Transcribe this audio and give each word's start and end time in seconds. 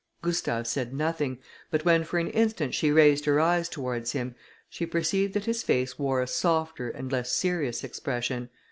Gustave 0.23 0.65
said 0.65 0.95
nothing, 0.95 1.37
but 1.69 1.85
when 1.85 2.03
for 2.03 2.17
an 2.17 2.29
instant 2.31 2.73
she 2.73 2.89
raised 2.91 3.25
her 3.25 3.39
eyes 3.39 3.69
towards 3.69 4.13
him, 4.13 4.33
she 4.67 4.87
perceived 4.87 5.35
that 5.35 5.45
his 5.45 5.61
face 5.61 5.99
wore 5.99 6.23
a 6.23 6.27
softer 6.27 6.89
and 6.89 7.11
less 7.11 7.31
serious 7.31 7.83
expression. 7.83 8.49